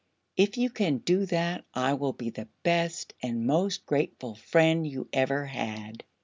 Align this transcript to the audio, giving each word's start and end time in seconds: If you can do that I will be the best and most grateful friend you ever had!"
If 0.35 0.57
you 0.57 0.71
can 0.71 0.97
do 0.97 1.27
that 1.27 1.63
I 1.75 1.93
will 1.93 2.13
be 2.13 2.31
the 2.31 2.47
best 2.63 3.13
and 3.21 3.45
most 3.45 3.85
grateful 3.85 4.33
friend 4.33 4.87
you 4.87 5.07
ever 5.13 5.45
had!" 5.45 6.03